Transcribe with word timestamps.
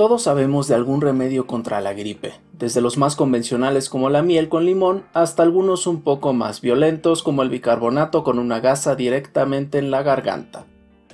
Todos 0.00 0.22
sabemos 0.22 0.66
de 0.66 0.74
algún 0.74 1.02
remedio 1.02 1.46
contra 1.46 1.82
la 1.82 1.92
gripe, 1.92 2.32
desde 2.54 2.80
los 2.80 2.96
más 2.96 3.16
convencionales 3.16 3.90
como 3.90 4.08
la 4.08 4.22
miel 4.22 4.48
con 4.48 4.64
limón 4.64 5.04
hasta 5.12 5.42
algunos 5.42 5.86
un 5.86 6.00
poco 6.00 6.32
más 6.32 6.62
violentos 6.62 7.22
como 7.22 7.42
el 7.42 7.50
bicarbonato 7.50 8.24
con 8.24 8.38
una 8.38 8.60
gasa 8.60 8.96
directamente 8.96 9.76
en 9.76 9.90
la 9.90 10.02
garganta. 10.02 10.64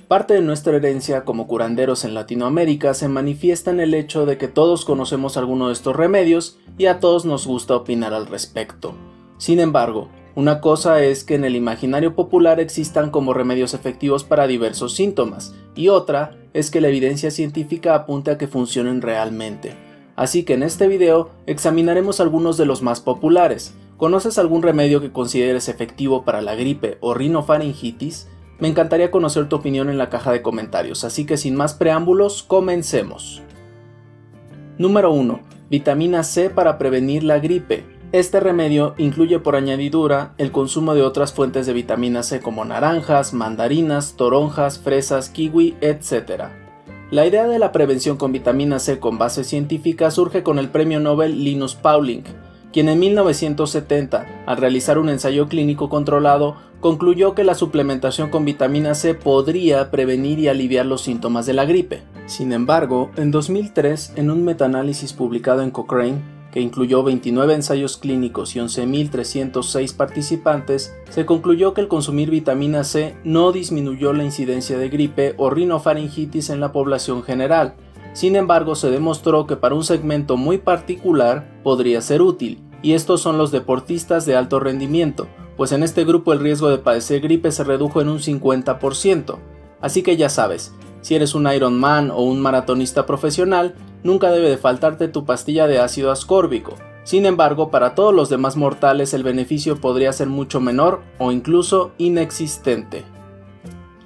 Parte 0.07 0.35
de 0.35 0.41
nuestra 0.41 0.77
herencia 0.77 1.25
como 1.25 1.49
curanderos 1.49 2.05
en 2.05 2.15
Latinoamérica 2.15 2.95
se 2.95 3.09
manifiesta 3.09 3.73
en 3.73 3.81
el 3.81 3.93
hecho 3.93 4.25
de 4.25 4.39
que 4.39 4.47
todos 4.47 4.85
conocemos 4.85 5.37
alguno 5.37 5.67
de 5.67 5.73
estos 5.73 5.97
remedios 5.97 6.61
y 6.79 6.87
a 6.87 7.01
todos 7.01 7.25
nos 7.25 7.45
gusta 7.45 7.75
opinar 7.75 8.15
al 8.15 8.29
respecto. 8.29 8.95
Sin 9.37 9.59
embargo, 9.59 10.11
una 10.37 10.61
cosa 10.61 11.03
es 11.03 11.25
que 11.25 11.35
en 11.35 11.45
el 11.45 11.57
imaginario 11.57 12.15
popular 12.15 12.61
existan 12.61 13.11
como 13.11 13.35
remedios 13.35 13.75
efectivos 13.75 14.23
para 14.23 14.47
diversos 14.47 14.95
síntomas, 14.95 15.55
y 15.75 15.89
otra 15.89 16.37
es 16.57 16.71
que 16.71 16.81
la 16.81 16.89
evidencia 16.89 17.31
científica 17.31 17.95
apunte 17.95 18.31
a 18.31 18.39
que 18.39 18.49
funcionen 18.49 19.03
realmente. 19.03 19.75
Así 20.17 20.43
que 20.43 20.55
en 20.55 20.63
este 20.63 20.89
video 20.89 21.29
examinaremos 21.45 22.19
algunos 22.19 22.57
de 22.57 22.65
los 22.65 22.81
más 22.81 23.01
populares. 23.01 23.75
¿Conoces 23.99 24.39
algún 24.39 24.63
remedio 24.63 25.03
que 25.03 25.13
consideres 25.13 25.69
efectivo 25.69 26.25
para 26.25 26.41
la 26.41 26.55
gripe 26.55 26.97
o 27.01 27.13
rinofaringitis? 27.13 28.29
Me 28.59 28.69
encantaría 28.69 29.11
conocer 29.11 29.51
tu 29.51 29.57
opinión 29.57 29.91
en 29.91 29.99
la 29.99 30.09
caja 30.09 30.33
de 30.33 30.41
comentarios, 30.41 31.05
así 31.05 31.27
que 31.27 31.37
sin 31.37 31.57
más 31.57 31.75
preámbulos, 31.75 32.43
comencemos. 32.43 33.43
Número 34.79 35.13
1. 35.13 35.41
Vitamina 35.69 36.23
C 36.23 36.49
para 36.49 36.79
prevenir 36.79 37.23
la 37.23 37.39
gripe. 37.39 37.85
Este 38.13 38.39
remedio 38.39 38.95
incluye 38.99 39.41
por 39.41 39.57
añadidura 39.57 40.33
el 40.39 40.53
consumo 40.53 40.95
de 40.95 41.03
otras 41.03 41.33
fuentes 41.33 41.67
de 41.67 41.73
vitamina 41.73 42.23
C 42.23 42.41
como 42.41 42.65
naranjas, 42.65 43.35
mandarinas, 43.35 44.15
toronjas, 44.15 44.79
fresas, 44.79 45.29
kiwi, 45.29 45.77
etc. 45.81 46.45
La 47.11 47.27
idea 47.27 47.49
de 47.49 47.59
la 47.59 47.73
prevención 47.73 48.17
con 48.17 48.31
vitamina 48.31 48.79
C 48.79 49.01
con 49.01 49.19
base 49.19 49.43
científica 49.43 50.13
surge 50.13 50.45
con 50.45 50.61
el 50.61 50.69
premio 50.69 51.01
Nobel 51.01 51.43
Linus 51.43 51.75
Pauling, 51.75 52.23
quien 52.73 52.89
en 52.89 53.01
1970, 53.01 54.45
al 54.47 54.57
realizar 54.57 54.99
un 54.99 55.09
ensayo 55.09 55.49
clínico 55.49 55.89
controlado, 55.89 56.57
concluyó 56.81 57.35
que 57.35 57.43
la 57.43 57.55
suplementación 57.57 58.31
con 58.31 58.45
vitamina 58.45 58.95
C 58.95 59.15
podría 59.15 59.91
prevenir 59.91 60.39
y 60.39 60.47
aliviar 60.47 60.87
los 60.87 61.03
síntomas 61.03 61.45
de 61.47 61.55
la 61.55 61.65
gripe. 61.65 62.03
Sin 62.27 62.53
embargo, 62.53 63.11
en 63.17 63.33
2003, 63.33 64.13
en 64.15 64.31
un 64.31 64.45
metaanálisis 64.45 65.13
publicado 65.13 65.63
en 65.63 65.71
Cochrane, 65.71 66.36
que 66.53 66.61
incluyó 66.61 67.03
29 67.03 67.55
ensayos 67.55 67.97
clínicos 67.97 68.57
y 68.57 68.61
11.306 68.61 69.95
participantes, 69.95 70.95
se 71.11 71.27
concluyó 71.27 71.75
que 71.75 71.83
el 71.83 71.89
consumir 71.89 72.31
vitamina 72.31 72.85
C 72.85 73.17
no 73.25 73.53
disminuyó 73.53 74.13
la 74.13 74.25
incidencia 74.25 74.79
de 74.79 74.89
gripe 74.89 75.35
o 75.37 75.51
rinofaringitis 75.51 76.51
en 76.51 76.61
la 76.61 76.73
población 76.73 77.23
general. 77.23 77.75
Sin 78.13 78.37
embargo, 78.37 78.75
se 78.75 78.91
demostró 78.91 79.47
que 79.47 79.57
para 79.57 79.75
un 79.75 79.85
segmento 79.85 80.37
muy 80.37 80.59
particular 80.59 81.47
podría 81.63 82.01
ser 82.01 82.23
útil, 82.23 82.63
y 82.81 82.93
estos 82.93 83.21
son 83.21 83.37
los 83.37 83.51
deportistas 83.51 84.25
de 84.25 84.37
alto 84.37 84.61
rendimiento, 84.61 85.29
pues 85.57 85.73
en 85.73 85.83
este 85.83 86.05
grupo 86.05 86.33
el 86.33 86.41
riesgo 86.41 86.69
de 86.69 86.79
padecer 86.79 87.21
gripe 87.21 87.53
se 87.53 87.65
redujo 87.65 88.01
en 88.01 88.09
un 88.09 88.19
50%. 88.19 89.39
Así 89.81 90.03
que 90.03 90.17
ya 90.17 90.29
sabes, 90.29 90.73
si 91.03 91.15
eres 91.15 91.35
un 91.35 91.47
Ironman 91.51 92.11
o 92.11 92.23
un 92.23 92.41
maratonista 92.41 93.07
profesional, 93.07 93.75
nunca 94.07 94.31
debe 94.31 94.49
de 94.49 94.57
faltarte 94.57 95.09
tu 95.09 95.25
pastilla 95.25 95.67
de 95.67 95.81
ácido 95.81 96.11
ascórbico. 96.11 96.77
Sin 97.05 97.27
embargo, 97.27 97.71
para 97.71 97.95
todos 97.95 98.15
los 98.15 98.31
demás 98.31 98.57
mortales 98.57 99.13
el 99.15 99.23
beneficio 99.23 99.81
podría 99.81 100.13
ser 100.13 100.29
mucho 100.29 100.61
menor 100.61 101.03
o 101.19 101.31
incluso 101.31 101.93
inexistente. 101.99 103.05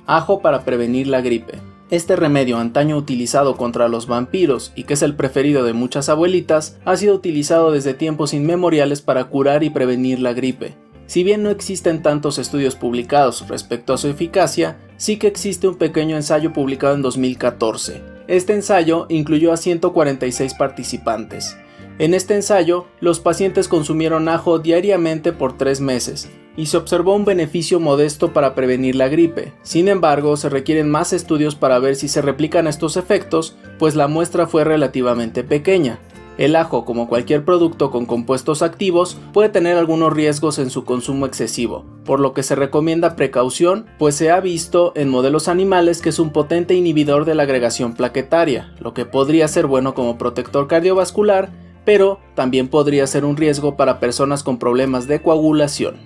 Ajo 0.06 0.40
para 0.40 0.64
prevenir 0.64 1.06
la 1.06 1.20
gripe. 1.20 1.58
Este 1.90 2.14
remedio 2.14 2.58
antaño 2.58 2.96
utilizado 2.96 3.56
contra 3.56 3.88
los 3.88 4.06
vampiros 4.06 4.72
y 4.74 4.84
que 4.84 4.94
es 4.94 5.02
el 5.02 5.16
preferido 5.16 5.64
de 5.64 5.72
muchas 5.72 6.08
abuelitas, 6.08 6.78
ha 6.84 6.96
sido 6.96 7.14
utilizado 7.14 7.72
desde 7.72 7.94
tiempos 7.94 8.32
inmemoriales 8.32 9.02
para 9.02 9.24
curar 9.24 9.64
y 9.64 9.70
prevenir 9.70 10.20
la 10.20 10.32
gripe. 10.32 10.76
Si 11.06 11.24
bien 11.24 11.42
no 11.42 11.50
existen 11.50 12.02
tantos 12.02 12.38
estudios 12.38 12.76
publicados 12.76 13.48
respecto 13.48 13.92
a 13.92 13.98
su 13.98 14.06
eficacia, 14.06 14.78
sí 14.96 15.16
que 15.16 15.26
existe 15.26 15.66
un 15.66 15.74
pequeño 15.74 16.14
ensayo 16.14 16.52
publicado 16.52 16.94
en 16.94 17.02
2014, 17.02 18.19
este 18.30 18.54
ensayo 18.54 19.06
incluyó 19.08 19.52
a 19.52 19.56
146 19.56 20.54
participantes. 20.54 21.56
En 21.98 22.14
este 22.14 22.34
ensayo, 22.34 22.86
los 23.00 23.18
pacientes 23.18 23.66
consumieron 23.66 24.28
ajo 24.28 24.60
diariamente 24.60 25.32
por 25.32 25.58
tres 25.58 25.80
meses 25.80 26.30
y 26.56 26.66
se 26.66 26.76
observó 26.76 27.16
un 27.16 27.24
beneficio 27.24 27.80
modesto 27.80 28.32
para 28.32 28.54
prevenir 28.54 28.94
la 28.94 29.08
gripe. 29.08 29.52
Sin 29.62 29.88
embargo, 29.88 30.36
se 30.36 30.48
requieren 30.48 30.88
más 30.88 31.12
estudios 31.12 31.56
para 31.56 31.80
ver 31.80 31.96
si 31.96 32.06
se 32.06 32.22
replican 32.22 32.68
estos 32.68 32.96
efectos, 32.96 33.56
pues 33.80 33.96
la 33.96 34.06
muestra 34.06 34.46
fue 34.46 34.62
relativamente 34.62 35.42
pequeña. 35.42 35.98
El 36.40 36.56
ajo, 36.56 36.86
como 36.86 37.06
cualquier 37.06 37.44
producto 37.44 37.90
con 37.90 38.06
compuestos 38.06 38.62
activos, 38.62 39.18
puede 39.34 39.50
tener 39.50 39.76
algunos 39.76 40.10
riesgos 40.10 40.58
en 40.58 40.70
su 40.70 40.86
consumo 40.86 41.26
excesivo, 41.26 41.84
por 42.06 42.18
lo 42.18 42.32
que 42.32 42.42
se 42.42 42.54
recomienda 42.54 43.14
precaución, 43.14 43.84
pues 43.98 44.14
se 44.14 44.30
ha 44.30 44.40
visto 44.40 44.94
en 44.96 45.10
modelos 45.10 45.48
animales 45.48 46.00
que 46.00 46.08
es 46.08 46.18
un 46.18 46.30
potente 46.30 46.72
inhibidor 46.74 47.26
de 47.26 47.34
la 47.34 47.42
agregación 47.42 47.92
plaquetaria, 47.92 48.72
lo 48.80 48.94
que 48.94 49.04
podría 49.04 49.48
ser 49.48 49.66
bueno 49.66 49.92
como 49.92 50.16
protector 50.16 50.66
cardiovascular, 50.66 51.50
pero 51.84 52.20
también 52.34 52.68
podría 52.68 53.06
ser 53.06 53.26
un 53.26 53.36
riesgo 53.36 53.76
para 53.76 54.00
personas 54.00 54.42
con 54.42 54.58
problemas 54.58 55.06
de 55.06 55.20
coagulación. 55.20 55.96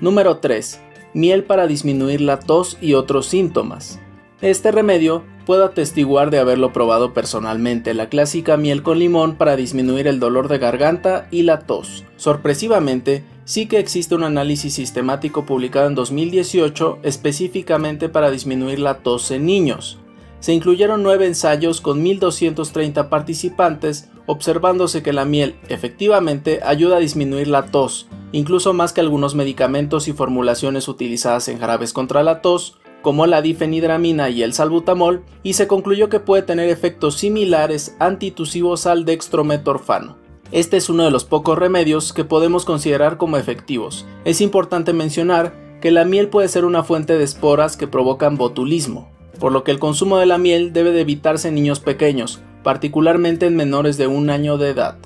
Número 0.00 0.36
3. 0.36 0.80
Miel 1.14 1.42
para 1.42 1.66
disminuir 1.66 2.20
la 2.20 2.38
tos 2.38 2.78
y 2.80 2.94
otros 2.94 3.26
síntomas. 3.26 3.98
Este 4.40 4.70
remedio 4.70 5.24
puedo 5.46 5.64
atestiguar 5.64 6.30
de 6.30 6.38
haberlo 6.38 6.72
probado 6.72 7.12
personalmente, 7.12 7.92
la 7.92 8.08
clásica 8.08 8.56
miel 8.56 8.84
con 8.84 9.00
limón 9.00 9.34
para 9.34 9.56
disminuir 9.56 10.06
el 10.06 10.20
dolor 10.20 10.46
de 10.46 10.58
garganta 10.58 11.26
y 11.32 11.42
la 11.42 11.58
tos. 11.60 12.04
Sorpresivamente, 12.16 13.24
sí 13.44 13.66
que 13.66 13.80
existe 13.80 14.14
un 14.14 14.22
análisis 14.22 14.74
sistemático 14.74 15.44
publicado 15.44 15.88
en 15.88 15.96
2018 15.96 17.00
específicamente 17.02 18.08
para 18.08 18.30
disminuir 18.30 18.78
la 18.78 18.98
tos 18.98 19.32
en 19.32 19.44
niños. 19.44 19.98
Se 20.38 20.52
incluyeron 20.52 21.02
nueve 21.02 21.26
ensayos 21.26 21.80
con 21.80 22.04
1.230 22.04 23.08
participantes, 23.08 24.08
observándose 24.26 25.02
que 25.02 25.12
la 25.12 25.24
miel 25.24 25.56
efectivamente 25.68 26.60
ayuda 26.62 26.98
a 26.98 27.00
disminuir 27.00 27.48
la 27.48 27.66
tos, 27.66 28.06
incluso 28.30 28.72
más 28.72 28.92
que 28.92 29.00
algunos 29.00 29.34
medicamentos 29.34 30.06
y 30.06 30.12
formulaciones 30.12 30.86
utilizadas 30.86 31.48
en 31.48 31.58
jarabes 31.58 31.92
contra 31.92 32.22
la 32.22 32.40
tos, 32.40 32.77
como 33.02 33.26
la 33.26 33.42
difenidramina 33.42 34.30
y 34.30 34.42
el 34.42 34.52
salbutamol, 34.52 35.24
y 35.42 35.54
se 35.54 35.66
concluyó 35.66 36.08
que 36.08 36.20
puede 36.20 36.42
tener 36.42 36.68
efectos 36.68 37.16
similares 37.16 37.96
antitusivos 37.98 38.86
al 38.86 39.04
dextrometorfano. 39.04 40.16
Este 40.50 40.78
es 40.78 40.88
uno 40.88 41.04
de 41.04 41.10
los 41.10 41.24
pocos 41.24 41.58
remedios 41.58 42.12
que 42.12 42.24
podemos 42.24 42.64
considerar 42.64 43.18
como 43.18 43.36
efectivos. 43.36 44.06
Es 44.24 44.40
importante 44.40 44.92
mencionar 44.92 45.54
que 45.80 45.90
la 45.90 46.04
miel 46.04 46.28
puede 46.28 46.48
ser 46.48 46.64
una 46.64 46.82
fuente 46.82 47.18
de 47.18 47.24
esporas 47.24 47.76
que 47.76 47.86
provocan 47.86 48.36
botulismo, 48.36 49.10
por 49.38 49.52
lo 49.52 49.62
que 49.62 49.70
el 49.70 49.78
consumo 49.78 50.18
de 50.18 50.26
la 50.26 50.38
miel 50.38 50.72
debe 50.72 50.90
de 50.92 51.02
evitarse 51.02 51.48
en 51.48 51.54
niños 51.54 51.80
pequeños, 51.80 52.40
particularmente 52.62 53.46
en 53.46 53.56
menores 53.56 53.96
de 53.96 54.06
un 54.06 54.30
año 54.30 54.58
de 54.58 54.70
edad. 54.70 54.96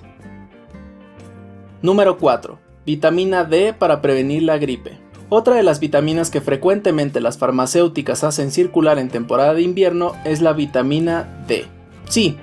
Número 1.82 2.16
4. 2.19 2.58
Vitamina 2.86 3.44
D 3.44 3.75
para 3.75 4.00
prevenir 4.00 4.44
la 4.44 4.58
gripe. 4.58 4.98
Otra 5.34 5.56
de 5.56 5.62
las 5.62 5.81
vitaminas 5.81 6.28
que 6.28 6.43
frecuentemente 6.43 7.22
las 7.22 7.38
farmacéuticas 7.38 8.22
hacen 8.22 8.50
circular 8.50 8.98
en 8.98 9.09
temporada 9.09 9.54
de 9.54 9.62
invierno 9.62 10.12
es 10.26 10.43
la 10.43 10.53
vitamina 10.53 11.43
D. 11.48 11.65
Sí, 12.06 12.37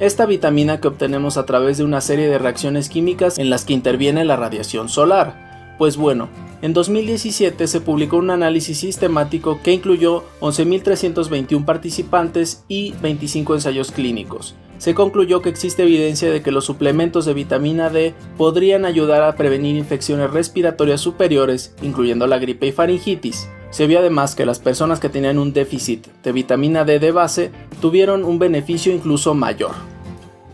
esta 0.00 0.26
vitamina 0.26 0.78
que 0.78 0.88
obtenemos 0.88 1.38
a 1.38 1.46
través 1.46 1.78
de 1.78 1.84
una 1.84 2.02
serie 2.02 2.28
de 2.28 2.36
reacciones 2.36 2.90
químicas 2.90 3.38
en 3.38 3.48
las 3.48 3.64
que 3.64 3.72
interviene 3.72 4.26
la 4.26 4.36
radiación 4.36 4.90
solar. 4.90 5.74
Pues 5.78 5.96
bueno, 5.96 6.28
en 6.60 6.74
2017 6.74 7.66
se 7.66 7.80
publicó 7.80 8.18
un 8.18 8.28
análisis 8.28 8.80
sistemático 8.80 9.60
que 9.62 9.72
incluyó 9.72 10.22
11.321 10.40 11.64
participantes 11.64 12.64
y 12.68 12.92
25 13.00 13.54
ensayos 13.54 13.92
clínicos 13.92 14.54
se 14.78 14.94
concluyó 14.94 15.42
que 15.42 15.48
existe 15.48 15.82
evidencia 15.82 16.30
de 16.30 16.42
que 16.42 16.52
los 16.52 16.64
suplementos 16.64 17.24
de 17.24 17.34
vitamina 17.34 17.90
D 17.90 18.14
podrían 18.36 18.84
ayudar 18.84 19.22
a 19.22 19.36
prevenir 19.36 19.76
infecciones 19.76 20.30
respiratorias 20.30 21.00
superiores, 21.00 21.74
incluyendo 21.82 22.26
la 22.26 22.38
gripe 22.38 22.66
y 22.66 22.72
faringitis. 22.72 23.48
Se 23.70 23.86
vio 23.86 23.98
además 23.98 24.34
que 24.34 24.46
las 24.46 24.58
personas 24.58 25.00
que 25.00 25.08
tenían 25.08 25.38
un 25.38 25.52
déficit 25.52 26.06
de 26.22 26.32
vitamina 26.32 26.84
D 26.84 26.98
de 26.98 27.10
base 27.10 27.50
tuvieron 27.80 28.24
un 28.24 28.38
beneficio 28.38 28.92
incluso 28.92 29.34
mayor. 29.34 29.72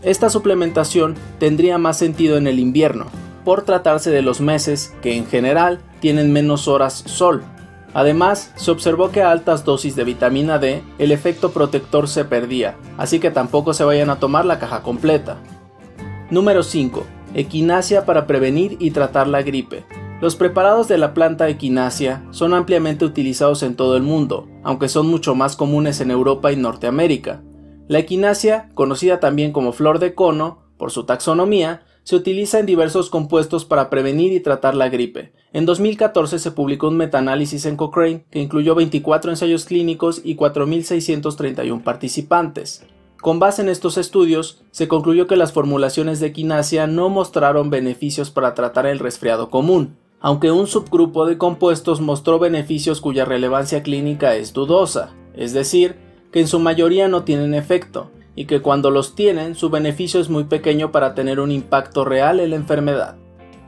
Esta 0.01 0.29
suplementación 0.29 1.15
tendría 1.39 1.77
más 1.77 1.97
sentido 1.97 2.37
en 2.37 2.47
el 2.47 2.59
invierno, 2.59 3.05
por 3.45 3.63
tratarse 3.63 4.11
de 4.11 4.21
los 4.21 4.41
meses 4.41 4.93
que 5.01 5.15
en 5.15 5.25
general 5.25 5.79
tienen 6.01 6.33
menos 6.33 6.67
horas 6.67 7.03
sol, 7.05 7.43
Además, 7.93 8.51
se 8.55 8.71
observó 8.71 9.11
que 9.11 9.21
a 9.21 9.31
altas 9.31 9.65
dosis 9.65 9.95
de 9.95 10.03
vitamina 10.03 10.57
D 10.57 10.81
el 10.97 11.11
efecto 11.11 11.51
protector 11.51 12.07
se 12.07 12.25
perdía, 12.25 12.75
así 12.97 13.19
que 13.19 13.31
tampoco 13.31 13.73
se 13.73 13.83
vayan 13.83 14.09
a 14.09 14.19
tomar 14.19 14.45
la 14.45 14.59
caja 14.59 14.81
completa. 14.81 15.37
Número 16.29 16.63
5. 16.63 17.03
Equinacia 17.35 18.05
para 18.05 18.25
prevenir 18.25 18.77
y 18.79 18.91
tratar 18.91 19.27
la 19.27 19.43
gripe. 19.43 19.85
Los 20.21 20.35
preparados 20.35 20.87
de 20.87 20.97
la 20.97 21.13
planta 21.13 21.49
equinacia 21.49 22.23
son 22.31 22.53
ampliamente 22.53 23.05
utilizados 23.05 23.61
en 23.61 23.75
todo 23.75 23.97
el 23.97 24.03
mundo, 24.03 24.47
aunque 24.63 24.87
son 24.87 25.07
mucho 25.07 25.35
más 25.35 25.55
comunes 25.55 25.99
en 25.99 26.11
Europa 26.11 26.51
y 26.51 26.55
Norteamérica. 26.55 27.41
La 27.87 27.99
equinacia, 27.99 28.69
conocida 28.73 29.19
también 29.19 29.51
como 29.51 29.73
flor 29.73 29.99
de 29.99 30.15
cono 30.15 30.63
por 30.77 30.91
su 30.91 31.03
taxonomía, 31.03 31.83
se 32.03 32.15
utiliza 32.15 32.59
en 32.59 32.65
diversos 32.65 33.09
compuestos 33.09 33.65
para 33.65 33.89
prevenir 33.89 34.33
y 34.33 34.39
tratar 34.39 34.75
la 34.75 34.89
gripe. 34.89 35.31
En 35.53 35.65
2014 35.65 36.39
se 36.39 36.51
publicó 36.51 36.89
un 36.89 36.97
metaanálisis 36.97 37.65
en 37.65 37.77
Cochrane 37.77 38.25
que 38.29 38.39
incluyó 38.39 38.75
24 38.75 39.31
ensayos 39.31 39.65
clínicos 39.65 40.21
y 40.23 40.35
4.631 40.35 41.83
participantes. 41.83 42.85
Con 43.21 43.39
base 43.39 43.61
en 43.61 43.69
estos 43.69 43.97
estudios, 43.97 44.63
se 44.71 44.89
concluyó 44.89 45.27
que 45.27 45.37
las 45.37 45.53
formulaciones 45.53 46.19
de 46.19 46.27
equinacia 46.27 46.87
no 46.87 47.07
mostraron 47.07 47.69
beneficios 47.69 48.31
para 48.31 48.53
tratar 48.53 48.85
el 48.85 48.99
resfriado 48.99 49.49
común, 49.49 49.95
aunque 50.19 50.51
un 50.51 50.67
subgrupo 50.67 51.25
de 51.25 51.37
compuestos 51.37 52.01
mostró 52.01 52.37
beneficios 52.37 52.99
cuya 52.99 53.23
relevancia 53.23 53.81
clínica 53.81 54.35
es 54.35 54.51
dudosa, 54.51 55.13
es 55.35 55.53
decir, 55.53 55.95
que 56.33 56.41
en 56.41 56.47
su 56.47 56.59
mayoría 56.59 57.07
no 57.07 57.23
tienen 57.23 57.53
efecto, 57.53 58.09
y 58.35 58.45
que 58.45 58.61
cuando 58.61 58.91
los 58.91 59.15
tienen 59.15 59.55
su 59.55 59.69
beneficio 59.69 60.19
es 60.19 60.29
muy 60.29 60.45
pequeño 60.45 60.91
para 60.91 61.13
tener 61.15 61.39
un 61.39 61.51
impacto 61.51 62.05
real 62.05 62.39
en 62.39 62.51
la 62.51 62.55
enfermedad. 62.55 63.17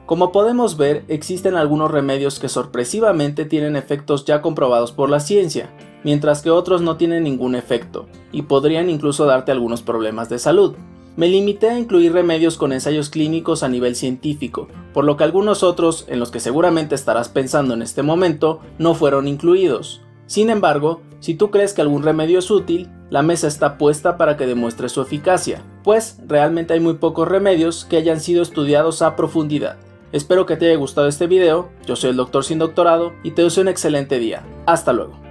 Como 0.06 0.32
podemos 0.32 0.78
ver, 0.78 1.04
existen 1.08 1.56
algunos 1.56 1.90
remedios 1.90 2.40
que 2.40 2.50
sorpresivamente 2.50 3.46
tienen 3.46 3.76
efectos 3.76 4.24
ya 4.24 4.42
comprobados 4.42 4.92
por 4.92 5.10
la 5.10 5.20
ciencia, 5.20 5.72
mientras 6.04 6.44
que 6.44 6.52
otros 6.52 6.82
no 6.82 6.96
tienen 6.96 7.24
ningún 7.24 7.56
efecto, 7.56 8.06
y 8.32 8.44
podrían 8.44 8.92
incluso 8.92 9.26
darte 9.26 9.52
algunos 9.52 9.82
problemas 9.82 10.30
de 10.30 10.38
salud. 10.38 10.76
Me 11.18 11.28
limité 11.28 11.70
a 11.70 11.80
incluir 11.80 12.14
remedios 12.14 12.58
con 12.58 12.72
ensayos 12.74 13.10
clínicos 13.10 13.64
a 13.64 13.70
nivel 13.70 13.96
científico, 13.96 14.68
por 14.94 15.06
lo 15.06 15.18
que 15.18 15.24
algunos 15.24 15.64
otros, 15.64 16.06
en 16.08 16.20
los 16.20 16.30
que 16.30 16.40
seguramente 16.40 16.94
estarás 16.94 17.30
pensando 17.30 17.74
en 17.74 17.82
este 17.82 18.04
momento, 18.04 18.60
no 18.78 18.94
fueron 18.94 19.28
incluidos. 19.28 20.02
Sin 20.27 20.50
embargo, 20.50 21.01
si 21.19 21.36
tú 21.36 21.51
crees 21.51 21.74
que 21.74 21.81
algún 21.81 22.04
remedio 22.04 22.39
es 22.39 22.50
útil, 22.51 22.89
la 23.10 23.22
mesa 23.22 23.48
está 23.48 23.77
puesta 23.77 24.18
para 24.18 24.38
que 24.38 24.48
demuestre 24.48 24.89
su 24.89 25.01
eficacia, 25.01 25.62
pues 25.83 26.19
realmente 26.27 26.74
hay 26.74 26.80
muy 26.80 26.95
pocos 26.95 27.27
remedios 27.27 27.86
que 27.86 27.98
hayan 27.98 28.19
sido 28.19 28.42
estudiados 28.42 29.01
a 29.01 29.16
profundidad. 29.16 29.77
Espero 30.12 30.45
que 30.45 30.56
te 30.56 30.68
haya 30.68 30.77
gustado 30.77 31.07
este 31.07 31.27
video, 31.27 31.69
yo 31.86 31.95
soy 31.95 32.12
el 32.12 32.16
doctor 32.16 32.44
sin 32.44 32.60
doctorado 32.60 33.13
y 33.24 33.31
te 33.31 33.44
deseo 33.44 33.62
un 33.62 33.68
excelente 33.68 34.18
día. 34.18 34.44
Hasta 34.66 34.94
luego. 34.94 35.19